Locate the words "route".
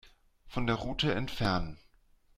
0.77-1.13